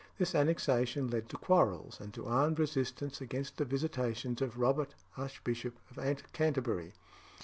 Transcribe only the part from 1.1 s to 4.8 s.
led to quarrels, and to armed resistance against the visitations of